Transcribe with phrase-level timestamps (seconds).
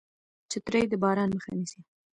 [0.51, 1.79] چترۍ د باران مخه نیسي